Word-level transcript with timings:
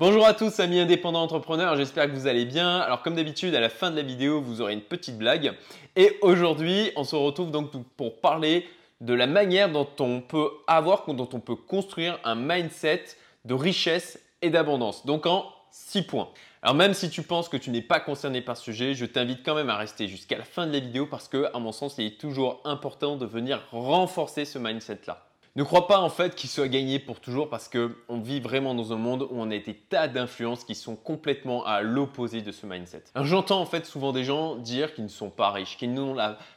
Bonjour 0.00 0.24
à 0.24 0.32
tous 0.32 0.60
amis 0.60 0.80
indépendants 0.80 1.20
entrepreneurs, 1.20 1.76
j'espère 1.76 2.06
que 2.06 2.12
vous 2.12 2.26
allez 2.26 2.46
bien. 2.46 2.78
Alors 2.78 3.02
comme 3.02 3.16
d'habitude 3.16 3.54
à 3.54 3.60
la 3.60 3.68
fin 3.68 3.90
de 3.90 3.96
la 3.96 4.02
vidéo 4.02 4.40
vous 4.40 4.62
aurez 4.62 4.72
une 4.72 4.80
petite 4.80 5.18
blague 5.18 5.52
et 5.94 6.16
aujourd'hui 6.22 6.90
on 6.96 7.04
se 7.04 7.14
retrouve 7.14 7.50
donc 7.50 7.70
pour 7.98 8.18
parler 8.22 8.66
de 9.02 9.12
la 9.12 9.26
manière 9.26 9.70
dont 9.70 9.86
on 9.98 10.22
peut 10.22 10.52
avoir, 10.66 11.04
dont 11.04 11.28
on 11.34 11.38
peut 11.38 11.54
construire 11.54 12.18
un 12.24 12.34
mindset 12.34 13.04
de 13.44 13.52
richesse 13.52 14.18
et 14.40 14.48
d'abondance. 14.48 15.04
Donc 15.04 15.26
en 15.26 15.44
6 15.70 16.04
points. 16.04 16.30
Alors 16.62 16.76
même 16.76 16.94
si 16.94 17.10
tu 17.10 17.20
penses 17.20 17.50
que 17.50 17.58
tu 17.58 17.68
n'es 17.68 17.82
pas 17.82 18.00
concerné 18.00 18.40
par 18.40 18.56
ce 18.56 18.64
sujet, 18.64 18.94
je 18.94 19.04
t'invite 19.04 19.44
quand 19.44 19.54
même 19.54 19.68
à 19.68 19.76
rester 19.76 20.08
jusqu'à 20.08 20.38
la 20.38 20.44
fin 20.44 20.66
de 20.66 20.72
la 20.72 20.80
vidéo 20.80 21.04
parce 21.04 21.28
que 21.28 21.54
à 21.54 21.58
mon 21.58 21.72
sens 21.72 21.96
il 21.98 22.06
est 22.06 22.18
toujours 22.18 22.62
important 22.64 23.16
de 23.16 23.26
venir 23.26 23.60
renforcer 23.70 24.46
ce 24.46 24.58
mindset 24.58 25.00
là. 25.06 25.29
Ne 25.56 25.64
crois 25.64 25.88
pas 25.88 25.98
en 25.98 26.10
fait 26.10 26.36
qu'il 26.36 26.48
soit 26.48 26.68
gagné 26.68 27.00
pour 27.00 27.18
toujours 27.18 27.50
parce 27.50 27.68
qu'on 27.68 28.20
vit 28.20 28.38
vraiment 28.38 28.72
dans 28.72 28.92
un 28.92 28.96
monde 28.96 29.22
où 29.22 29.28
on 29.32 29.50
a 29.50 29.58
des 29.58 29.74
tas 29.74 30.06
d'influences 30.06 30.62
qui 30.62 30.76
sont 30.76 30.94
complètement 30.94 31.66
à 31.66 31.82
l'opposé 31.82 32.40
de 32.40 32.52
ce 32.52 32.66
mindset. 32.66 33.02
J'entends 33.20 33.60
en 33.60 33.66
fait 33.66 33.84
souvent 33.84 34.12
des 34.12 34.22
gens 34.22 34.54
dire 34.54 34.94
qu'ils 34.94 35.04
ne 35.04 35.08
sont 35.08 35.30
pas 35.30 35.50
riches, 35.50 35.76
qu'ils 35.76 35.92
n'ont 35.92 36.16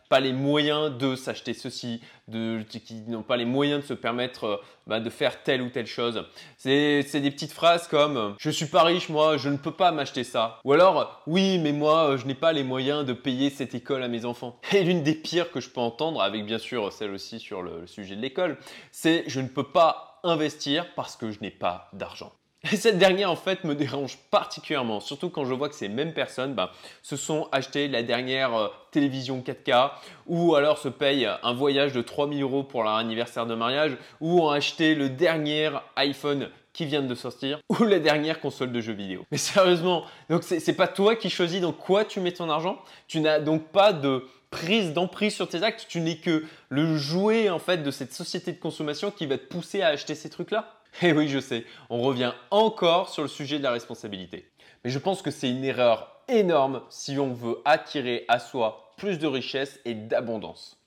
pas 0.09 0.19
les 0.19 0.31
moyens 0.31 0.95
de 0.95 1.15
s'acheter 1.15 1.55
ceci, 1.55 2.01
de, 2.27 2.61
qui 2.69 3.01
n'ont 3.07 3.23
pas 3.23 3.35
les 3.35 3.45
moyens 3.45 3.81
de 3.81 3.87
se 3.87 3.95
permettre 3.95 4.43
euh, 4.43 4.57
bah, 4.85 4.99
de 4.99 5.09
faire 5.09 5.41
telle 5.41 5.63
ou 5.63 5.69
telle 5.69 5.87
chose. 5.87 6.23
C'est 6.57 7.19
des 7.19 7.31
petites 7.31 7.51
phrases 7.51 7.87
comme 7.87 8.35
je 8.37 8.51
suis 8.51 8.67
pas 8.67 8.83
riche 8.83 9.09
moi, 9.09 9.37
je 9.37 9.49
ne 9.49 9.57
peux 9.57 9.71
pas 9.71 9.91
m'acheter 9.91 10.23
ça. 10.23 10.59
Ou 10.65 10.73
alors 10.73 11.23
oui 11.25 11.57
mais 11.57 11.71
moi 11.71 12.11
euh, 12.11 12.17
je 12.17 12.27
n'ai 12.27 12.35
pas 12.35 12.53
les 12.53 12.63
moyens 12.63 13.05
de 13.05 13.13
payer 13.13 13.49
cette 13.49 13.73
école 13.73 14.03
à 14.03 14.07
mes 14.07 14.23
enfants. 14.23 14.59
Et 14.71 14.83
l'une 14.83 15.01
des 15.01 15.15
pires 15.15 15.51
que 15.51 15.59
je 15.59 15.69
peux 15.69 15.81
entendre, 15.81 16.21
avec 16.21 16.45
bien 16.45 16.59
sûr 16.59 16.93
celle 16.93 17.11
aussi 17.11 17.39
sur 17.39 17.63
le 17.63 17.87
sujet 17.87 18.15
de 18.15 18.21
l'école, 18.21 18.57
c'est 18.91 19.23
je 19.27 19.39
ne 19.39 19.47
peux 19.47 19.63
pas 19.63 20.19
investir 20.23 20.93
parce 20.95 21.15
que 21.15 21.31
je 21.31 21.39
n'ai 21.41 21.51
pas 21.51 21.89
d'argent. 21.93 22.31
Et 22.71 22.77
cette 22.77 22.97
dernière, 22.97 23.29
en 23.29 23.35
fait, 23.35 23.65
me 23.65 23.75
dérange 23.75 24.17
particulièrement, 24.31 25.01
surtout 25.01 25.29
quand 25.29 25.43
je 25.43 25.53
vois 25.53 25.67
que 25.67 25.75
ces 25.75 25.89
mêmes 25.89 26.13
personnes 26.13 26.53
bah, 26.53 26.71
se 27.01 27.17
sont 27.17 27.49
achetées 27.51 27.89
la 27.89 28.03
dernière 28.03 28.53
euh, 28.53 28.67
télévision 28.91 29.43
4K 29.45 29.91
ou 30.27 30.55
alors 30.55 30.77
se 30.77 30.87
payent 30.87 31.29
un 31.43 31.53
voyage 31.53 31.91
de 31.91 32.01
3000 32.01 32.41
euros 32.41 32.63
pour 32.63 32.83
leur 32.83 32.93
anniversaire 32.93 33.45
de 33.45 33.55
mariage 33.55 33.97
ou 34.21 34.41
ont 34.41 34.49
acheté 34.49 34.95
le 34.95 35.09
dernier 35.09 35.71
iPhone 35.97 36.49
qui 36.71 36.85
vient 36.85 37.01
de 37.01 37.15
sortir 37.15 37.59
ou 37.69 37.83
la 37.83 37.99
dernière 37.99 38.39
console 38.39 38.71
de 38.71 38.79
jeux 38.79 38.93
vidéo. 38.93 39.25
Mais 39.31 39.37
sérieusement, 39.37 40.05
donc 40.29 40.43
c'est 40.43 40.73
pas 40.73 40.87
toi 40.87 41.17
qui 41.17 41.29
choisis 41.29 41.59
dans 41.59 41.73
quoi 41.73 42.05
tu 42.05 42.21
mets 42.21 42.31
ton 42.31 42.49
argent? 42.49 42.79
Tu 43.09 43.19
n'as 43.19 43.39
donc 43.39 43.67
pas 43.67 43.91
de 43.91 44.25
prise 44.53 44.93
d'emprise 44.93 45.33
sur 45.33 45.49
tes 45.49 45.63
actes. 45.63 45.87
Tu 45.89 45.99
n'es 45.99 46.17
que 46.17 46.45
le 46.69 46.95
jouet 46.95 47.49
en 47.49 47.57
fait 47.57 47.79
de 47.79 47.89
cette 47.89 48.13
société 48.13 48.51
de 48.51 48.59
consommation 48.59 49.09
qui 49.09 49.25
va 49.25 49.39
te 49.39 49.45
pousser 49.45 49.81
à 49.81 49.87
acheter 49.87 50.13
ces 50.13 50.29
trucs-là. 50.29 50.79
Et 51.01 51.07
eh 51.07 51.13
oui, 51.13 51.27
je 51.27 51.39
sais, 51.39 51.65
on 51.89 52.01
revient 52.01 52.33
encore 52.51 53.09
sur 53.09 53.23
le 53.23 53.27
sujet 53.27 53.57
de 53.57 53.63
la 53.63 53.71
responsabilité. 53.71 54.47
Mais 54.83 54.91
je 54.91 54.99
pense 54.99 55.23
que 55.23 55.31
c'est 55.31 55.49
une 55.49 55.63
erreur 55.63 56.21
énorme 56.27 56.83
si 56.89 57.17
on 57.17 57.33
veut 57.33 57.57
attirer 57.65 58.25
à 58.27 58.37
soi 58.37 58.93
plus 58.95 59.17
de 59.17 59.25
richesse 59.25 59.79
et 59.85 59.95
d'abondance. 59.95 60.77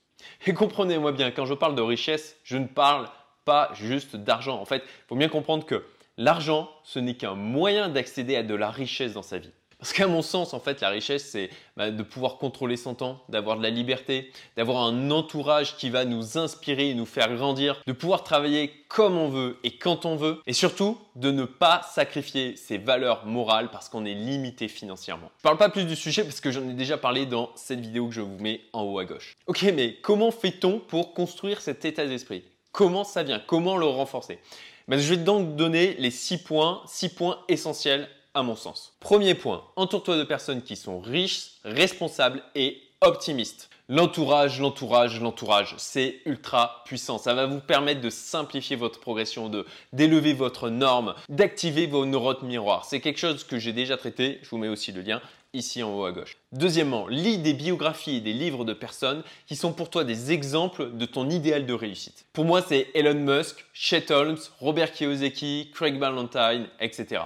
Et 0.45 0.53
comprenez-moi 0.53 1.11
bien, 1.11 1.31
quand 1.31 1.45
je 1.45 1.53
parle 1.53 1.75
de 1.75 1.81
richesse, 1.81 2.37
je 2.45 2.55
ne 2.55 2.67
parle 2.67 3.09
pas 3.43 3.71
juste 3.73 4.15
d'argent. 4.15 4.61
En 4.61 4.65
fait, 4.65 4.83
il 4.85 5.07
faut 5.09 5.15
bien 5.17 5.27
comprendre 5.27 5.65
que 5.65 5.83
l'argent, 6.17 6.71
ce 6.85 6.99
n'est 6.99 7.15
qu'un 7.15 7.35
moyen 7.35 7.89
d'accéder 7.89 8.37
à 8.37 8.43
de 8.43 8.55
la 8.55 8.71
richesse 8.71 9.13
dans 9.13 9.21
sa 9.21 9.39
vie. 9.39 9.51
Parce 9.79 9.93
qu'à 9.93 10.07
mon 10.07 10.23
sens, 10.23 10.55
en 10.55 10.59
fait, 10.59 10.81
la 10.81 10.89
richesse, 10.89 11.29
c'est 11.29 11.51
bah, 11.75 11.91
de 11.91 12.01
pouvoir 12.01 12.37
contrôler 12.37 12.77
son 12.77 12.95
temps, 12.95 13.21
d'avoir 13.29 13.57
de 13.57 13.63
la 13.63 13.69
liberté, 13.69 14.31
d'avoir 14.55 14.83
un 14.83 15.11
entourage 15.11 15.77
qui 15.77 15.91
va 15.91 16.03
nous 16.03 16.37
inspirer 16.37 16.89
et 16.89 16.93
nous 16.95 17.05
faire 17.05 17.33
grandir, 17.35 17.79
de 17.85 17.93
pouvoir 17.93 18.23
travailler 18.23 18.71
comme 18.87 19.17
on 19.17 19.29
veut 19.29 19.59
et 19.63 19.77
quand 19.77 20.05
on 20.05 20.15
veut, 20.15 20.41
et 20.47 20.53
surtout 20.53 20.97
de 21.15 21.29
ne 21.29 21.45
pas 21.45 21.83
sacrifier 21.93 22.55
ses 22.55 22.79
valeurs 22.79 23.25
morales 23.27 23.69
parce 23.69 23.87
qu'on 23.87 24.05
est 24.05 24.15
limité 24.15 24.67
financièrement. 24.67 25.29
Je 25.37 25.41
ne 25.41 25.43
parle 25.43 25.57
pas 25.57 25.69
plus 25.69 25.85
du 25.85 25.95
sujet 25.95 26.23
parce 26.23 26.41
que 26.41 26.49
j'en 26.49 26.67
ai 26.67 26.73
déjà 26.73 26.97
parlé 26.97 27.27
dans 27.27 27.51
cette 27.55 27.79
vidéo 27.79 28.07
que 28.07 28.15
je 28.15 28.21
vous 28.21 28.37
mets 28.39 28.61
en 28.73 28.81
haut 28.81 28.97
à 28.97 29.05
gauche. 29.05 29.35
Ok, 29.45 29.61
mais 29.75 29.97
comment 30.01 30.31
fait-on 30.31 30.79
pour 30.79 31.13
construire 31.13 31.61
cet 31.61 31.85
état 31.85 32.07
d'esprit? 32.07 32.43
Comment 32.71 33.03
ça 33.03 33.21
vient? 33.21 33.41
Comment 33.45 33.77
le 33.77 33.85
renforcer? 33.85 34.39
Ben, 34.87 34.97
Je 34.97 35.09
vais 35.13 35.17
donc 35.17 35.55
donner 35.55 35.95
les 35.99 36.11
six 36.11 36.37
points, 36.37 36.81
six 36.87 37.09
points 37.09 37.39
essentiels 37.47 38.09
mon 38.43 38.55
sens. 38.55 38.93
Premier 38.99 39.35
point, 39.35 39.63
entoure-toi 39.75 40.17
de 40.17 40.23
personnes 40.23 40.61
qui 40.61 40.75
sont 40.75 40.99
riches, 40.99 41.51
responsables 41.63 42.41
et 42.55 42.81
optimistes. 43.01 43.69
L'entourage, 43.89 44.59
l'entourage, 44.59 45.21
l'entourage, 45.21 45.75
c'est 45.77 46.19
ultra 46.25 46.83
puissant. 46.85 47.17
Ça 47.17 47.33
va 47.33 47.45
vous 47.45 47.61
permettre 47.61 48.01
de 48.01 48.09
simplifier 48.09 48.75
votre 48.75 48.99
progression, 48.99 49.49
d'élever 49.93 50.33
votre 50.33 50.69
norme, 50.69 51.15
d'activer 51.29 51.87
vos 51.87 52.05
neurones 52.05 52.43
miroirs. 52.43 52.83
C'est 52.83 52.99
quelque 52.99 53.19
chose 53.19 53.45
que 53.45 53.59
j'ai 53.59 53.71
déjà 53.71 53.95
traité. 53.95 54.39
Je 54.43 54.49
vous 54.49 54.57
mets 54.57 54.67
aussi 54.67 54.91
le 54.91 55.01
lien 55.01 55.21
ici 55.53 55.81
en 55.83 55.93
haut 55.93 56.03
à 56.03 56.11
gauche. 56.11 56.37
Deuxièmement, 56.51 57.07
lis 57.07 57.37
des 57.37 57.53
biographies 57.53 58.17
et 58.17 58.21
des 58.21 58.33
livres 58.33 58.65
de 58.65 58.73
personnes 58.73 59.23
qui 59.47 59.55
sont 59.55 59.71
pour 59.73 59.89
toi 59.89 60.03
des 60.03 60.31
exemples 60.31 60.95
de 60.95 61.05
ton 61.05 61.29
idéal 61.29 61.65
de 61.65 61.73
réussite. 61.73 62.25
Pour 62.33 62.45
moi, 62.45 62.61
c'est 62.61 62.87
Elon 62.93 63.13
Musk, 63.13 63.65
Chet 63.73 64.11
Holmes, 64.11 64.37
Robert 64.59 64.91
Kiyosaki, 64.91 65.71
Craig 65.73 65.97
Valentine, 65.97 66.67
etc. 66.79 67.21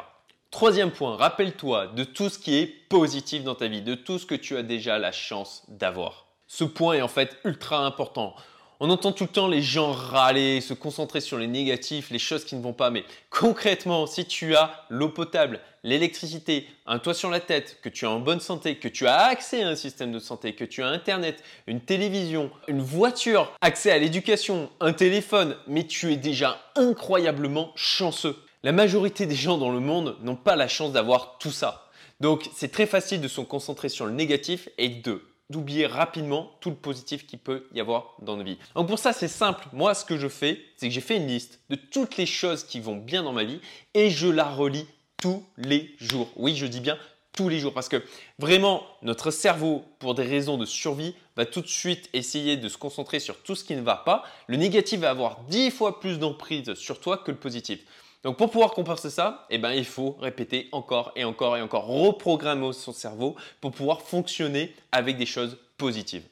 Troisième 0.51 0.91
point, 0.91 1.15
rappelle-toi 1.15 1.87
de 1.87 2.03
tout 2.03 2.27
ce 2.27 2.37
qui 2.37 2.57
est 2.57 2.67
positif 2.67 3.45
dans 3.45 3.55
ta 3.55 3.67
vie, 3.67 3.81
de 3.81 3.95
tout 3.95 4.19
ce 4.19 4.25
que 4.25 4.35
tu 4.35 4.57
as 4.57 4.63
déjà 4.63 4.99
la 4.99 5.13
chance 5.13 5.63
d'avoir. 5.69 6.27
Ce 6.45 6.65
point 6.65 6.95
est 6.95 7.01
en 7.01 7.07
fait 7.07 7.37
ultra 7.45 7.85
important. 7.85 8.35
On 8.81 8.89
entend 8.89 9.13
tout 9.13 9.23
le 9.23 9.29
temps 9.29 9.47
les 9.47 9.61
gens 9.61 9.93
râler, 9.93 10.59
se 10.59 10.73
concentrer 10.73 11.21
sur 11.21 11.37
les 11.37 11.47
négatifs, 11.47 12.09
les 12.09 12.19
choses 12.19 12.43
qui 12.43 12.55
ne 12.55 12.61
vont 12.61 12.73
pas. 12.73 12.89
Mais 12.89 13.05
concrètement, 13.29 14.05
si 14.07 14.25
tu 14.25 14.53
as 14.55 14.85
l'eau 14.89 15.07
potable, 15.07 15.61
l'électricité, 15.83 16.67
un 16.85 16.99
toit 16.99 17.13
sur 17.13 17.29
la 17.29 17.39
tête, 17.39 17.77
que 17.81 17.89
tu 17.89 18.03
es 18.03 18.09
en 18.09 18.19
bonne 18.19 18.41
santé, 18.41 18.75
que 18.75 18.89
tu 18.89 19.07
as 19.07 19.27
accès 19.27 19.63
à 19.63 19.69
un 19.69 19.75
système 19.75 20.11
de 20.11 20.19
santé, 20.19 20.53
que 20.53 20.65
tu 20.65 20.83
as 20.83 20.87
Internet, 20.87 21.41
une 21.65 21.79
télévision, 21.79 22.51
une 22.67 22.81
voiture, 22.81 23.53
accès 23.61 23.91
à 23.91 23.97
l'éducation, 23.97 24.69
un 24.81 24.91
téléphone, 24.91 25.55
mais 25.65 25.85
tu 25.85 26.11
es 26.11 26.17
déjà 26.17 26.59
incroyablement 26.75 27.71
chanceux. 27.75 28.35
La 28.63 28.71
majorité 28.71 29.25
des 29.25 29.35
gens 29.35 29.57
dans 29.57 29.71
le 29.71 29.79
monde 29.79 30.17
n'ont 30.21 30.35
pas 30.35 30.55
la 30.55 30.67
chance 30.67 30.91
d'avoir 30.91 31.39
tout 31.39 31.49
ça. 31.49 31.89
Donc 32.19 32.47
c'est 32.55 32.71
très 32.71 32.85
facile 32.85 33.19
de 33.19 33.27
se 33.27 33.41
concentrer 33.41 33.89
sur 33.89 34.05
le 34.05 34.11
négatif 34.11 34.69
et 34.77 34.89
de 34.89 35.23
d'oublier 35.49 35.85
rapidement 35.85 36.51
tout 36.61 36.69
le 36.69 36.75
positif 36.75 37.27
qu'il 37.27 37.39
peut 37.39 37.67
y 37.73 37.81
avoir 37.81 38.15
dans 38.21 38.37
nos 38.37 38.43
vies. 38.43 38.57
Donc 38.75 38.87
pour 38.87 38.99
ça, 38.99 39.13
c'est 39.13 39.27
simple. 39.27 39.67
Moi, 39.73 39.93
ce 39.93 40.05
que 40.05 40.15
je 40.15 40.29
fais, 40.29 40.61
c'est 40.77 40.87
que 40.87 40.93
j'ai 40.93 41.01
fait 41.01 41.17
une 41.17 41.27
liste 41.27 41.59
de 41.69 41.75
toutes 41.75 42.17
les 42.17 42.27
choses 42.27 42.63
qui 42.63 42.79
vont 42.79 42.95
bien 42.95 43.23
dans 43.23 43.33
ma 43.33 43.43
vie 43.43 43.59
et 43.93 44.11
je 44.11 44.27
la 44.27 44.45
relis 44.45 44.85
tous 45.17 45.43
les 45.57 45.93
jours. 45.99 46.29
Oui, 46.37 46.55
je 46.55 46.67
dis 46.67 46.79
bien 46.79 46.97
tous 47.33 47.49
les 47.49 47.59
jours 47.59 47.73
parce 47.73 47.89
que 47.89 48.03
vraiment, 48.39 48.83
notre 49.01 49.31
cerveau, 49.31 49.83
pour 49.99 50.15
des 50.15 50.23
raisons 50.23 50.57
de 50.57 50.65
survie, 50.65 51.15
va 51.35 51.45
tout 51.45 51.61
de 51.61 51.67
suite 51.67 52.09
essayer 52.13 52.57
de 52.57 52.69
se 52.69 52.77
concentrer 52.77 53.19
sur 53.19 53.41
tout 53.41 53.55
ce 53.55 53.63
qui 53.63 53.75
ne 53.75 53.81
va 53.81 53.95
pas. 53.95 54.23
Le 54.47 54.57
négatif 54.57 54.99
va 55.01 55.09
avoir 55.09 55.41
dix 55.49 55.71
fois 55.71 55.99
plus 55.99 56.19
d'emprise 56.19 56.75
sur 56.75 56.99
toi 56.99 57.17
que 57.17 57.31
le 57.31 57.37
positif. 57.37 57.79
Donc 58.23 58.37
pour 58.37 58.51
pouvoir 58.51 58.71
compenser 58.71 59.09
ça, 59.09 59.47
eh 59.49 59.57
ben, 59.57 59.71
il 59.71 59.85
faut 59.85 60.17
répéter 60.19 60.69
encore 60.71 61.11
et 61.15 61.23
encore 61.23 61.57
et 61.57 61.61
encore, 61.61 61.87
reprogrammer 61.87 62.73
son 62.73 62.93
cerveau 62.93 63.35
pour 63.59 63.71
pouvoir 63.71 64.01
fonctionner 64.01 64.75
avec 64.91 65.17
des 65.17 65.25
choses 65.25 65.57
positives. 65.77 66.23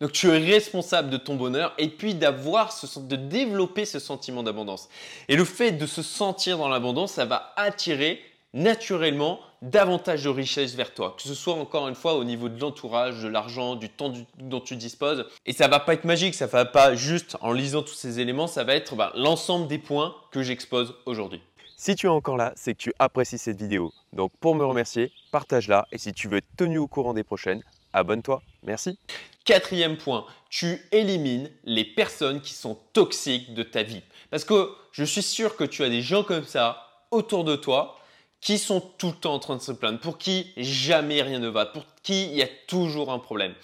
Donc 0.00 0.12
tu 0.12 0.28
es 0.28 0.38
responsable 0.38 1.08
de 1.08 1.16
ton 1.16 1.36
bonheur 1.36 1.72
et 1.78 1.88
puis 1.88 2.14
d'avoir 2.14 2.74
de 2.96 3.16
développer 3.16 3.84
ce 3.84 3.98
sentiment 3.98 4.42
d'abondance. 4.42 4.88
Et 5.28 5.36
le 5.36 5.44
fait 5.44 5.72
de 5.72 5.86
se 5.86 6.02
sentir 6.02 6.58
dans 6.58 6.68
l'abondance, 6.68 7.12
ça 7.12 7.24
va 7.24 7.54
attirer 7.56 8.20
naturellement 8.54 9.40
davantage 9.62 10.24
de 10.24 10.28
richesse 10.28 10.74
vers 10.74 10.94
toi, 10.94 11.14
que 11.16 11.22
ce 11.22 11.34
soit 11.34 11.54
encore 11.54 11.88
une 11.88 11.94
fois 11.94 12.14
au 12.14 12.24
niveau 12.24 12.48
de 12.48 12.60
l'entourage, 12.60 13.22
de 13.22 13.28
l'argent, 13.28 13.74
du 13.74 13.88
temps 13.88 14.12
dont 14.38 14.60
tu 14.60 14.76
disposes. 14.76 15.26
Et 15.44 15.52
ça 15.52 15.68
va 15.68 15.80
pas 15.80 15.94
être 15.94 16.04
magique, 16.04 16.34
ça 16.34 16.46
va 16.46 16.64
pas 16.64 16.94
juste 16.94 17.36
en 17.40 17.52
lisant 17.52 17.82
tous 17.82 17.94
ces 17.94 18.20
éléments, 18.20 18.46
ça 18.46 18.64
va 18.64 18.74
être 18.74 18.94
bah, 18.94 19.12
l'ensemble 19.14 19.66
des 19.66 19.78
points 19.78 20.14
que 20.30 20.42
j'expose 20.42 20.94
aujourd'hui. 21.06 21.40
Si 21.76 21.94
tu 21.94 22.06
es 22.06 22.10
encore 22.10 22.38
là, 22.38 22.52
c'est 22.56 22.72
que 22.72 22.78
tu 22.78 22.92
apprécies 22.98 23.38
cette 23.38 23.60
vidéo. 23.60 23.92
Donc 24.12 24.32
pour 24.40 24.54
me 24.54 24.64
remercier, 24.64 25.12
partage-la 25.30 25.86
et 25.92 25.98
si 25.98 26.12
tu 26.14 26.28
veux 26.28 26.38
être 26.38 26.56
tenu 26.56 26.78
au 26.78 26.86
courant 26.86 27.12
des 27.12 27.24
prochaines, 27.24 27.62
abonne-toi. 27.92 28.42
Merci. 28.62 28.98
Quatrième 29.44 29.96
point, 29.96 30.24
tu 30.48 30.80
élimines 30.90 31.50
les 31.64 31.84
personnes 31.84 32.40
qui 32.40 32.54
sont 32.54 32.78
toxiques 32.92 33.54
de 33.54 33.62
ta 33.62 33.82
vie. 33.82 34.02
Parce 34.30 34.44
que 34.44 34.70
je 34.92 35.04
suis 35.04 35.22
sûr 35.22 35.56
que 35.56 35.64
tu 35.64 35.84
as 35.84 35.88
des 35.88 36.02
gens 36.02 36.24
comme 36.24 36.44
ça 36.44 37.04
autour 37.10 37.44
de 37.44 37.56
toi 37.56 37.98
qui 38.40 38.58
sont 38.58 38.80
tout 38.80 39.08
le 39.08 39.14
temps 39.14 39.34
en 39.34 39.38
train 39.38 39.56
de 39.56 39.62
se 39.62 39.72
plaindre, 39.72 39.98
pour 39.98 40.18
qui 40.18 40.52
jamais 40.56 41.22
rien 41.22 41.38
ne 41.38 41.48
va, 41.48 41.66
pour 41.66 41.84
qui 42.02 42.24
il 42.24 42.36
y 42.36 42.42
a 42.42 42.48
toujours 42.66 43.10
un 43.12 43.18
problème. 43.18 43.54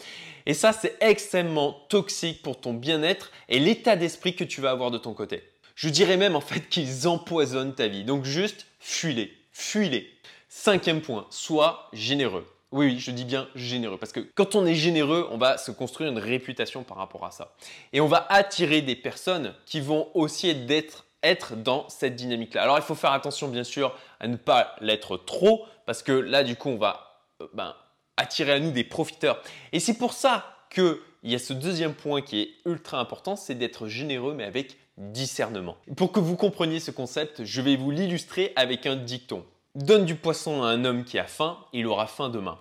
Et 0.46 0.54
ça, 0.54 0.72
c'est 0.72 0.96
extrêmement 1.00 1.72
toxique 1.88 2.42
pour 2.42 2.60
ton 2.60 2.74
bien-être 2.74 3.30
et 3.48 3.60
l'état 3.60 3.96
d'esprit 3.96 4.34
que 4.34 4.44
tu 4.44 4.60
vas 4.60 4.70
avoir 4.70 4.90
de 4.90 4.98
ton 4.98 5.14
côté. 5.14 5.42
Je 5.74 5.88
dirais 5.88 6.16
même 6.16 6.36
en 6.36 6.40
fait 6.40 6.68
qu'ils 6.68 7.08
empoisonnent 7.08 7.74
ta 7.74 7.88
vie. 7.88 8.04
Donc 8.04 8.24
juste 8.24 8.66
fuis-les, 8.80 9.32
fuis-les. 9.52 10.08
Cinquième 10.48 11.00
point, 11.00 11.26
sois 11.30 11.88
généreux. 11.92 12.46
Oui, 12.72 12.86
oui, 12.86 12.98
je 12.98 13.10
dis 13.10 13.24
bien 13.24 13.48
généreux. 13.54 13.98
Parce 13.98 14.12
que 14.12 14.20
quand 14.20 14.54
on 14.54 14.66
est 14.66 14.74
généreux, 14.74 15.28
on 15.30 15.38
va 15.38 15.58
se 15.58 15.70
construire 15.70 16.10
une 16.10 16.18
réputation 16.18 16.82
par 16.82 16.96
rapport 16.96 17.24
à 17.24 17.30
ça. 17.30 17.54
Et 17.92 18.00
on 18.00 18.06
va 18.06 18.26
attirer 18.28 18.82
des 18.82 18.96
personnes 18.96 19.54
qui 19.66 19.80
vont 19.80 20.08
aussi 20.14 20.48
être 20.48 21.04
être 21.22 21.56
dans 21.56 21.88
cette 21.88 22.16
dynamique-là. 22.16 22.62
Alors 22.62 22.78
il 22.78 22.82
faut 22.82 22.94
faire 22.94 23.12
attention 23.12 23.48
bien 23.48 23.64
sûr 23.64 23.96
à 24.20 24.28
ne 24.28 24.36
pas 24.36 24.76
l'être 24.80 25.16
trop 25.16 25.64
parce 25.86 26.02
que 26.02 26.12
là 26.12 26.44
du 26.44 26.56
coup 26.56 26.70
on 26.70 26.76
va 26.76 27.20
euh, 27.40 27.48
ben, 27.54 27.74
attirer 28.16 28.52
à 28.52 28.60
nous 28.60 28.70
des 28.70 28.84
profiteurs. 28.84 29.40
Et 29.72 29.80
c'est 29.80 29.94
pour 29.94 30.12
ça 30.12 30.44
qu'il 30.70 30.98
y 31.22 31.34
a 31.34 31.38
ce 31.38 31.52
deuxième 31.52 31.94
point 31.94 32.22
qui 32.22 32.40
est 32.40 32.50
ultra 32.66 32.98
important, 32.98 33.36
c'est 33.36 33.54
d'être 33.54 33.88
généreux 33.88 34.34
mais 34.34 34.44
avec 34.44 34.76
discernement. 34.96 35.76
Pour 35.96 36.12
que 36.12 36.20
vous 36.20 36.36
compreniez 36.36 36.80
ce 36.80 36.90
concept, 36.90 37.44
je 37.44 37.60
vais 37.60 37.76
vous 37.76 37.90
l'illustrer 37.90 38.52
avec 38.56 38.86
un 38.86 38.96
dicton. 38.96 39.44
Donne 39.74 40.04
du 40.04 40.16
poisson 40.16 40.62
à 40.62 40.66
un 40.66 40.84
homme 40.84 41.04
qui 41.04 41.18
a 41.18 41.24
faim, 41.24 41.58
il 41.72 41.86
aura 41.86 42.06
faim 42.06 42.28
demain. 42.28 42.58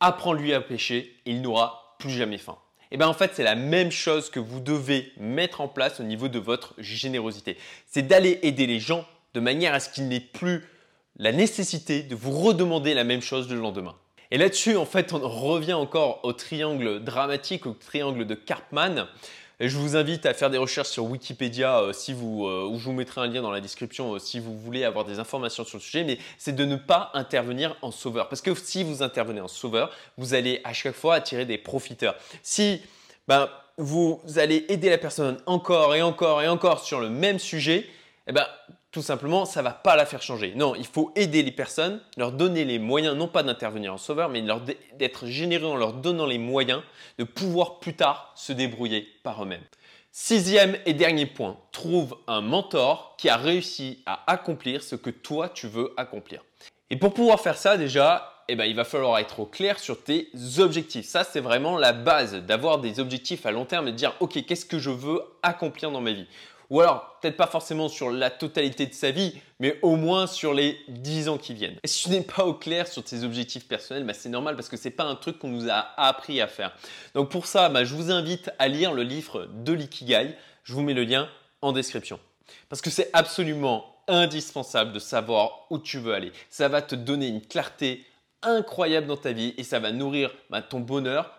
Apprends-lui 0.00 0.52
à 0.52 0.60
pêcher, 0.60 1.16
il 1.24 1.40
n'aura 1.40 1.96
plus 1.98 2.10
jamais 2.10 2.36
faim. 2.36 2.58
Et 2.94 2.96
eh 2.96 2.98
bien 2.98 3.08
en 3.08 3.12
fait, 3.12 3.32
c'est 3.34 3.42
la 3.42 3.56
même 3.56 3.90
chose 3.90 4.30
que 4.30 4.38
vous 4.38 4.60
devez 4.60 5.12
mettre 5.16 5.60
en 5.60 5.66
place 5.66 5.98
au 5.98 6.04
niveau 6.04 6.28
de 6.28 6.38
votre 6.38 6.74
générosité. 6.78 7.56
C'est 7.88 8.06
d'aller 8.06 8.38
aider 8.42 8.68
les 8.68 8.78
gens 8.78 9.04
de 9.34 9.40
manière 9.40 9.74
à 9.74 9.80
ce 9.80 9.88
qu'il 9.88 10.06
n'ait 10.06 10.20
plus 10.20 10.62
la 11.16 11.32
nécessité 11.32 12.04
de 12.04 12.14
vous 12.14 12.30
redemander 12.30 12.94
la 12.94 13.02
même 13.02 13.20
chose 13.20 13.50
le 13.50 13.56
lendemain. 13.56 13.96
Et 14.30 14.38
là-dessus, 14.38 14.76
en 14.76 14.86
fait, 14.86 15.12
on 15.12 15.28
revient 15.28 15.72
encore 15.72 16.20
au 16.22 16.32
triangle 16.32 17.02
dramatique, 17.02 17.66
au 17.66 17.72
triangle 17.72 18.28
de 18.28 18.36
Karpman. 18.36 19.08
Et 19.60 19.68
je 19.68 19.78
vous 19.78 19.96
invite 19.96 20.26
à 20.26 20.34
faire 20.34 20.50
des 20.50 20.58
recherches 20.58 20.88
sur 20.88 21.04
Wikipédia, 21.04 21.78
euh, 21.78 21.92
si 21.92 22.12
vous, 22.12 22.46
euh, 22.46 22.68
ou 22.68 22.78
je 22.78 22.84
vous 22.84 22.92
mettrai 22.92 23.20
un 23.20 23.28
lien 23.28 23.40
dans 23.40 23.52
la 23.52 23.60
description 23.60 24.14
euh, 24.14 24.18
si 24.18 24.40
vous 24.40 24.58
voulez 24.58 24.84
avoir 24.84 25.04
des 25.04 25.20
informations 25.20 25.64
sur 25.64 25.78
le 25.78 25.82
sujet, 25.82 26.02
mais 26.02 26.18
c'est 26.38 26.56
de 26.56 26.64
ne 26.64 26.74
pas 26.74 27.10
intervenir 27.14 27.76
en 27.80 27.92
sauveur. 27.92 28.28
Parce 28.28 28.40
que 28.40 28.52
si 28.54 28.82
vous 28.82 29.02
intervenez 29.02 29.40
en 29.40 29.48
sauveur, 29.48 29.90
vous 30.18 30.34
allez 30.34 30.60
à 30.64 30.72
chaque 30.72 30.96
fois 30.96 31.14
attirer 31.14 31.44
des 31.44 31.58
profiteurs. 31.58 32.16
Si 32.42 32.82
ben, 33.28 33.48
vous 33.78 34.20
allez 34.36 34.66
aider 34.68 34.90
la 34.90 34.98
personne 34.98 35.38
encore 35.46 35.94
et 35.94 36.02
encore 36.02 36.42
et 36.42 36.48
encore 36.48 36.80
sur 36.80 37.00
le 37.00 37.08
même 37.08 37.38
sujet, 37.38 37.86
eh 38.26 38.32
ben, 38.32 38.46
tout 38.94 39.02
simplement, 39.02 39.44
ça 39.44 39.60
va 39.60 39.72
pas 39.72 39.96
la 39.96 40.06
faire 40.06 40.22
changer. 40.22 40.52
Non, 40.54 40.76
il 40.76 40.86
faut 40.86 41.10
aider 41.16 41.42
les 41.42 41.50
personnes, 41.50 42.00
leur 42.16 42.30
donner 42.30 42.64
les 42.64 42.78
moyens, 42.78 43.16
non 43.16 43.26
pas 43.26 43.42
d'intervenir 43.42 43.92
en 43.92 43.98
sauveur, 43.98 44.28
mais 44.28 44.40
d'être 44.96 45.26
généreux 45.26 45.66
en 45.66 45.76
leur 45.76 45.94
donnant 45.94 46.26
les 46.26 46.38
moyens 46.38 46.80
de 47.18 47.24
pouvoir 47.24 47.80
plus 47.80 47.96
tard 47.96 48.32
se 48.36 48.52
débrouiller 48.52 49.08
par 49.24 49.42
eux-mêmes. 49.42 49.64
Sixième 50.12 50.78
et 50.86 50.94
dernier 50.94 51.26
point, 51.26 51.58
trouve 51.72 52.16
un 52.28 52.40
mentor 52.40 53.16
qui 53.18 53.28
a 53.28 53.36
réussi 53.36 54.00
à 54.06 54.30
accomplir 54.30 54.80
ce 54.80 54.94
que 54.94 55.10
toi 55.10 55.48
tu 55.48 55.66
veux 55.66 55.92
accomplir. 55.96 56.44
Et 56.88 56.96
pour 56.96 57.12
pouvoir 57.14 57.40
faire 57.40 57.58
ça, 57.58 57.76
déjà, 57.76 58.44
eh 58.46 58.54
ben, 58.54 58.66
il 58.66 58.76
va 58.76 58.84
falloir 58.84 59.18
être 59.18 59.40
au 59.40 59.46
clair 59.46 59.80
sur 59.80 60.04
tes 60.04 60.30
objectifs. 60.58 61.06
Ça, 61.06 61.24
c'est 61.24 61.40
vraiment 61.40 61.78
la 61.78 61.92
base 61.92 62.36
d'avoir 62.36 62.78
des 62.78 63.00
objectifs 63.00 63.44
à 63.44 63.50
long 63.50 63.64
terme 63.64 63.88
et 63.88 63.90
de 63.90 63.96
dire, 63.96 64.14
OK, 64.20 64.40
qu'est-ce 64.44 64.66
que 64.66 64.78
je 64.78 64.90
veux 64.90 65.20
accomplir 65.42 65.90
dans 65.90 66.00
ma 66.00 66.12
vie? 66.12 66.28
Ou 66.70 66.80
alors, 66.80 67.18
peut-être 67.20 67.36
pas 67.36 67.46
forcément 67.46 67.88
sur 67.88 68.10
la 68.10 68.30
totalité 68.30 68.86
de 68.86 68.94
sa 68.94 69.10
vie, 69.10 69.34
mais 69.60 69.78
au 69.82 69.96
moins 69.96 70.26
sur 70.26 70.54
les 70.54 70.78
10 70.88 71.28
ans 71.28 71.38
qui 71.38 71.54
viennent. 71.54 71.78
Et 71.82 71.88
si 71.88 72.04
tu 72.04 72.10
n'es 72.10 72.22
pas 72.22 72.44
au 72.44 72.54
clair 72.54 72.86
sur 72.86 73.04
tes 73.04 73.22
objectifs 73.22 73.68
personnels, 73.68 74.04
bah, 74.04 74.14
c'est 74.14 74.28
normal 74.28 74.56
parce 74.56 74.68
que 74.68 74.76
ce 74.76 74.88
n'est 74.88 74.94
pas 74.94 75.04
un 75.04 75.14
truc 75.14 75.38
qu'on 75.38 75.48
nous 75.48 75.68
a 75.68 75.94
appris 75.96 76.40
à 76.40 76.46
faire. 76.46 76.74
Donc 77.14 77.30
pour 77.30 77.46
ça, 77.46 77.68
bah, 77.68 77.84
je 77.84 77.94
vous 77.94 78.10
invite 78.10 78.50
à 78.58 78.68
lire 78.68 78.92
le 78.92 79.02
livre 79.02 79.46
de 79.46 79.72
l'Ikigai. 79.72 80.36
Je 80.62 80.72
vous 80.72 80.82
mets 80.82 80.94
le 80.94 81.04
lien 81.04 81.28
en 81.62 81.72
description. 81.72 82.18
Parce 82.68 82.82
que 82.82 82.90
c'est 82.90 83.10
absolument 83.12 83.94
indispensable 84.08 84.92
de 84.92 84.98
savoir 84.98 85.66
où 85.70 85.78
tu 85.78 85.98
veux 85.98 86.14
aller. 86.14 86.32
Ça 86.50 86.68
va 86.68 86.82
te 86.82 86.94
donner 86.94 87.28
une 87.28 87.40
clarté 87.40 88.04
incroyable 88.42 89.06
dans 89.06 89.16
ta 89.16 89.32
vie 89.32 89.54
et 89.56 89.64
ça 89.64 89.78
va 89.78 89.92
nourrir 89.92 90.34
bah, 90.50 90.62
ton 90.62 90.80
bonheur, 90.80 91.32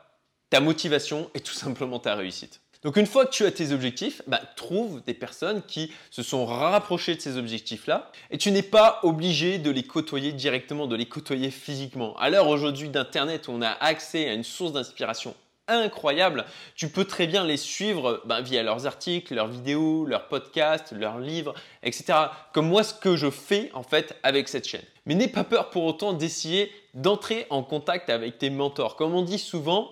ta 0.49 0.59
motivation 0.59 1.29
et 1.33 1.39
tout 1.39 1.53
simplement 1.53 1.99
ta 1.99 2.15
réussite. 2.15 2.61
Donc 2.85 2.97
une 2.97 3.07
fois 3.07 3.25
que 3.25 3.31
tu 3.31 3.45
as 3.45 3.51
tes 3.51 3.71
objectifs, 3.71 4.21
bah, 4.27 4.39
trouve 4.55 5.01
des 5.05 5.15
personnes 5.15 5.63
qui 5.63 5.91
se 6.11 6.21
sont 6.21 6.45
rapprochées 6.45 7.15
de 7.15 7.19
ces 7.19 7.35
objectifs-là 7.35 8.11
et 8.29 8.37
tu 8.37 8.51
n'es 8.51 8.61
pas 8.61 8.99
obligé 9.01 9.57
de 9.57 9.71
les 9.71 9.81
côtoyer 9.81 10.33
directement, 10.33 10.85
de 10.85 10.95
les 10.95 11.07
côtoyer 11.07 11.49
physiquement. 11.49 12.15
À 12.17 12.29
l'heure 12.29 12.47
aujourd'hui 12.47 12.89
d'Internet 12.89 13.49
on 13.49 13.63
a 13.63 13.69
accès 13.69 14.29
à 14.29 14.33
une 14.33 14.43
source 14.43 14.71
d'inspiration 14.71 15.33
incroyable, 15.67 16.45
tu 16.75 16.89
peux 16.89 17.05
très 17.05 17.25
bien 17.25 17.43
les 17.43 17.57
suivre 17.57 18.21
bah, 18.25 18.41
via 18.41 18.61
leurs 18.61 18.85
articles, 18.85 19.33
leurs 19.33 19.47
vidéos, 19.47 20.05
leurs 20.05 20.27
podcasts, 20.27 20.91
leurs 20.91 21.17
livres, 21.17 21.55
etc. 21.81 22.13
Comme 22.53 22.67
moi 22.67 22.83
ce 22.83 22.93
que 22.93 23.15
je 23.15 23.31
fais 23.31 23.71
en 23.73 23.81
fait 23.81 24.15
avec 24.21 24.47
cette 24.47 24.67
chaîne. 24.67 24.85
Mais 25.07 25.15
n'aie 25.15 25.27
pas 25.27 25.43
peur 25.43 25.71
pour 25.71 25.85
autant 25.85 26.13
d'essayer 26.13 26.71
d'entrer 26.93 27.47
en 27.49 27.63
contact 27.63 28.11
avec 28.11 28.37
tes 28.37 28.51
mentors. 28.51 28.95
Comme 28.95 29.15
on 29.15 29.23
dit 29.23 29.39
souvent, 29.39 29.89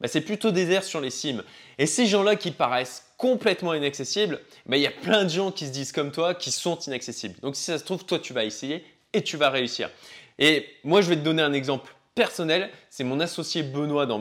bah, 0.00 0.08
c'est 0.08 0.20
plutôt 0.20 0.50
désert 0.50 0.84
sur 0.84 1.00
les 1.00 1.10
cimes. 1.10 1.42
Et 1.78 1.86
ces 1.86 2.06
gens-là 2.06 2.36
qui 2.36 2.50
paraissent 2.50 3.06
complètement 3.16 3.74
inaccessibles, 3.74 4.40
bah, 4.66 4.76
il 4.76 4.82
y 4.82 4.86
a 4.86 4.90
plein 4.90 5.24
de 5.24 5.30
gens 5.30 5.50
qui 5.50 5.66
se 5.66 5.72
disent 5.72 5.92
comme 5.92 6.12
toi 6.12 6.34
qui 6.34 6.50
sont 6.50 6.78
inaccessibles. 6.80 7.34
Donc 7.40 7.56
si 7.56 7.64
ça 7.64 7.78
se 7.78 7.84
trouve, 7.84 8.04
toi 8.04 8.18
tu 8.18 8.32
vas 8.32 8.44
essayer 8.44 8.84
et 9.12 9.22
tu 9.22 9.36
vas 9.36 9.50
réussir. 9.50 9.90
Et 10.38 10.66
moi 10.84 11.00
je 11.00 11.08
vais 11.08 11.16
te 11.16 11.22
donner 11.22 11.42
un 11.42 11.52
exemple 11.52 11.96
personnel, 12.16 12.70
c'est 12.88 13.04
mon 13.04 13.20
associé 13.20 13.62
Benoît 13.62 14.06
dans. 14.06 14.16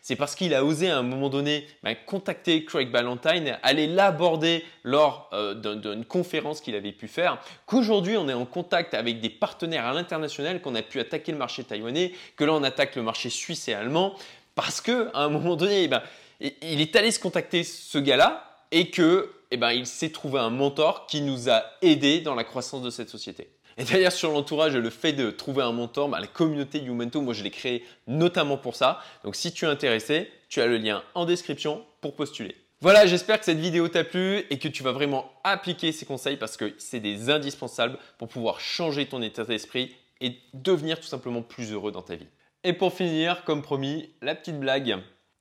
C'est 0.00 0.14
parce 0.14 0.36
qu'il 0.36 0.54
a 0.54 0.64
osé 0.64 0.88
à 0.88 0.96
un 0.96 1.02
moment 1.02 1.28
donné 1.28 1.66
bah, 1.82 1.94
contacter 1.96 2.64
Craig 2.64 2.90
Ballantyne, 2.90 3.58
aller 3.64 3.88
l'aborder 3.88 4.64
lors 4.84 5.28
euh, 5.32 5.54
d'une 5.54 6.04
conférence 6.04 6.60
qu'il 6.60 6.76
avait 6.76 6.92
pu 6.92 7.08
faire, 7.08 7.38
qu'aujourd'hui 7.66 8.16
on 8.16 8.28
est 8.28 8.32
en 8.32 8.46
contact 8.46 8.94
avec 8.94 9.20
des 9.20 9.28
partenaires 9.28 9.86
à 9.86 9.92
l'international, 9.92 10.62
qu'on 10.62 10.76
a 10.76 10.82
pu 10.82 11.00
attaquer 11.00 11.32
le 11.32 11.38
marché 11.38 11.64
taïwanais, 11.64 12.12
que 12.36 12.44
là 12.44 12.52
on 12.52 12.62
attaque 12.62 12.94
le 12.94 13.02
marché 13.02 13.28
suisse 13.28 13.66
et 13.66 13.74
allemand, 13.74 14.14
parce 14.56 14.80
que 14.80 15.08
à 15.14 15.22
un 15.22 15.28
moment 15.28 15.54
donné, 15.54 15.84
eh 15.84 15.88
ben, 15.88 16.02
il 16.40 16.80
est 16.80 16.96
allé 16.96 17.12
se 17.12 17.20
contacter 17.20 17.62
ce 17.62 17.98
gars-là 17.98 18.64
et 18.72 18.90
que 18.90 19.30
eh 19.52 19.56
ben, 19.56 19.70
il 19.70 19.86
s'est 19.86 20.10
trouvé 20.10 20.40
un 20.40 20.50
mentor 20.50 21.06
qui 21.06 21.20
nous 21.20 21.48
a 21.48 21.62
aidés 21.82 22.20
dans 22.20 22.34
la 22.34 22.42
croissance 22.42 22.82
de 22.82 22.90
cette 22.90 23.08
société. 23.08 23.48
Et 23.78 23.84
d'ailleurs, 23.84 24.12
sur 24.12 24.32
l'entourage, 24.32 24.74
le 24.74 24.90
fait 24.90 25.12
de 25.12 25.30
trouver 25.30 25.62
un 25.62 25.72
mentor, 25.72 26.08
bah, 26.08 26.18
la 26.18 26.26
communauté 26.26 26.78
Youmento, 26.78 27.20
moi 27.20 27.34
je 27.34 27.44
l'ai 27.44 27.50
créé 27.50 27.84
notamment 28.06 28.56
pour 28.56 28.74
ça. 28.74 29.00
Donc 29.22 29.36
si 29.36 29.52
tu 29.52 29.66
es 29.66 29.68
intéressé, 29.68 30.30
tu 30.48 30.60
as 30.60 30.66
le 30.66 30.78
lien 30.78 31.02
en 31.14 31.26
description 31.26 31.84
pour 32.00 32.16
postuler. 32.16 32.56
Voilà, 32.80 33.06
j'espère 33.06 33.38
que 33.38 33.44
cette 33.44 33.58
vidéo 33.58 33.88
t'a 33.88 34.04
plu 34.04 34.44
et 34.50 34.58
que 34.58 34.68
tu 34.68 34.82
vas 34.82 34.92
vraiment 34.92 35.30
appliquer 35.44 35.92
ces 35.92 36.06
conseils 36.06 36.36
parce 36.36 36.56
que 36.56 36.74
c'est 36.78 37.00
des 37.00 37.30
indispensables 37.30 37.98
pour 38.18 38.28
pouvoir 38.28 38.60
changer 38.60 39.06
ton 39.06 39.22
état 39.22 39.44
d'esprit 39.44 39.94
et 40.20 40.36
devenir 40.54 40.98
tout 40.98 41.06
simplement 41.06 41.42
plus 41.42 41.72
heureux 41.72 41.92
dans 41.92 42.02
ta 42.02 42.16
vie. 42.16 42.26
Et 42.64 42.72
pour 42.72 42.92
finir, 42.92 43.44
comme 43.44 43.62
promis, 43.62 44.10
la 44.22 44.34
petite 44.34 44.58
blague. 44.58 44.98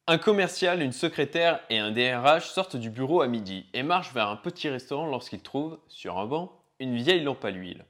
Un 0.08 0.20
commercial, 0.20 0.84
une 0.84 0.92
secrétaire 0.92 1.60
et 1.72 1.80
un 1.80 1.92
DRH 1.92 2.50
sortent 2.50 2.76
du 2.76 2.92
bureau 2.92 3.22
à 3.22 3.28
midi 3.28 3.66
et 3.74 3.82
marchent 3.82 4.14
vers 4.14 4.28
un 4.28 4.36
petit 4.36 4.70
restaurant 4.70 5.08
lorsqu'ils 5.08 5.42
trouvent, 5.42 5.80
sur 5.88 6.20
un 6.20 6.28
banc, 6.28 6.52
une 6.80 6.96
vieille 6.96 7.24
lampe 7.24 7.44
à 7.44 7.50
l'huile. 7.50 7.86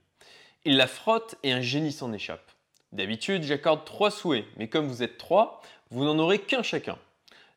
Ils 0.63 0.77
la 0.77 0.87
frottent 0.87 1.35
et 1.43 1.51
un 1.51 1.59
génie 1.59 1.91
s'en 1.91 2.13
échappe. 2.13 2.51
D'habitude, 2.93 3.43
j'accorde 3.43 3.83
trois 3.83 4.11
souhaits, 4.11 4.45
mais 4.55 4.69
comme 4.69 4.87
vous 4.87 5.03
êtes 5.03 5.17
trois, 5.17 5.61
vous 5.91 6.05
n'en 6.05 6.17
aurez 6.17 6.39
qu'un 6.39 6.63
chacun. 6.63 6.97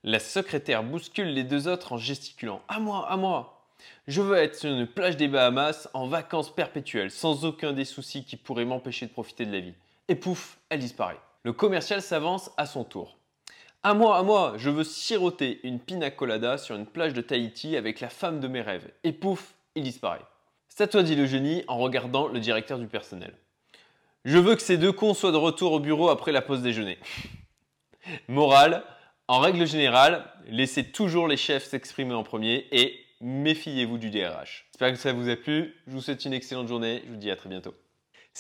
La 0.03 0.19
secrétaire 0.19 0.83
bouscule 0.83 1.29
les 1.29 1.45
deux 1.45 1.69
autres 1.69 1.93
en 1.93 1.97
gesticulant 1.97 2.61
À 2.67 2.81
moi, 2.81 3.09
à 3.09 3.17
moi 3.17 3.65
Je 4.09 4.21
veux 4.21 4.37
être 4.37 4.57
sur 4.57 4.71
une 4.71 4.87
plage 4.89 5.17
des 5.17 5.29
Bahamas 5.29 5.89
en 5.95 6.09
vacances 6.09 6.53
perpétuelles, 6.53 7.13
sans 7.13 7.45
aucun 7.45 7.73
des 7.73 7.85
soucis 7.85 8.25
qui 8.25 8.37
pourraient 8.37 8.65
m'empêcher 8.65 9.07
de 9.07 9.13
profiter 9.13 9.47
de 9.47 9.53
la 9.53 9.61
vie. 9.61 9.75
Et 10.09 10.17
pouf, 10.17 10.59
elle 10.69 10.81
disparaît. 10.81 11.21
Le 11.45 11.53
commercial 11.53 12.03
s'avance 12.03 12.51
à 12.57 12.67
son 12.67 12.85
tour. 12.85 13.19
À 13.85 13.95
moi, 13.95 14.19
à 14.19 14.23
moi, 14.23 14.55
je 14.57 14.71
veux 14.71 14.83
siroter 14.83 15.61
une 15.63 15.79
pina 15.79 16.11
colada 16.11 16.59
sur 16.59 16.75
une 16.75 16.87
plage 16.87 17.15
de 17.15 17.21
Tahiti 17.21 17.77
avec 17.77 18.01
la 18.01 18.09
femme 18.09 18.41
de 18.41 18.49
mes 18.49 18.61
rêves. 18.61 18.91
Et 19.05 19.13
pouf, 19.13 19.55
il 19.77 19.85
disparaît. 19.85 20.25
C'est 20.69 20.91
toi, 20.91 21.03
dit 21.03 21.15
le 21.15 21.27
génie 21.27 21.65
en 21.69 21.79
regardant 21.79 22.29
le 22.29 22.41
directeur 22.41 22.79
du 22.79 22.89
personnel. 22.89 23.35
Je 24.25 24.37
veux 24.37 24.57
que 24.57 24.63
ces 24.63 24.79
deux 24.79 24.93
cons 24.93 25.15
soient 25.15 25.33
de 25.33 25.37
retour 25.37 25.73
au 25.73 25.81
bureau 25.81 26.09
après 26.09 26.33
la 26.33 26.43
pause 26.43 26.61
déjeuner. 26.61 26.99
Morale, 28.29 28.83
en 29.29 29.39
règle 29.39 29.67
générale, 29.67 30.25
laissez 30.49 30.91
toujours 30.91 31.29
les 31.29 31.37
chefs 31.37 31.65
s'exprimer 31.65 32.15
en 32.15 32.25
premier 32.25 32.67
et 32.73 32.99
méfiez-vous 33.21 33.99
du 33.99 34.11
DRH. 34.11 34.67
J'espère 34.73 34.93
que 34.93 34.99
ça 34.99 35.13
vous 35.13 35.29
a 35.29 35.37
plu. 35.37 35.75
Je 35.87 35.93
vous 35.93 36.01
souhaite 36.01 36.25
une 36.25 36.33
excellente 36.33 36.69
journée. 36.69 37.03
Je 37.05 37.11
vous 37.11 37.17
dis 37.17 37.31
à 37.31 37.37
très 37.37 37.49
bientôt. 37.49 37.75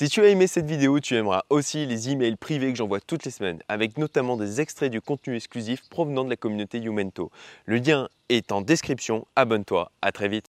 Si 0.00 0.08
tu 0.08 0.20
as 0.20 0.28
aimé 0.28 0.46
cette 0.46 0.66
vidéo, 0.66 1.00
tu 1.00 1.16
aimeras 1.16 1.42
aussi 1.50 1.84
les 1.84 2.10
emails 2.10 2.36
privés 2.36 2.70
que 2.70 2.78
j'envoie 2.78 3.00
toutes 3.00 3.24
les 3.24 3.32
semaines, 3.32 3.58
avec 3.66 3.98
notamment 3.98 4.36
des 4.36 4.60
extraits 4.60 4.92
du 4.92 5.00
contenu 5.00 5.34
exclusif 5.34 5.82
provenant 5.90 6.22
de 6.22 6.30
la 6.30 6.36
communauté 6.36 6.78
Youmento. 6.78 7.32
Le 7.64 7.78
lien 7.78 8.08
est 8.28 8.52
en 8.52 8.60
description, 8.60 9.26
abonne-toi, 9.34 9.90
à 10.00 10.12
très 10.12 10.28
vite 10.28 10.46